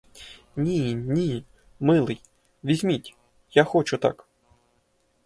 Ні, 0.55 0.95
ні, 0.95 1.45
милий, 1.79 2.21
візьміть, 2.63 3.15
я 3.53 3.63
хочу 3.63 3.97
так. 3.97 4.27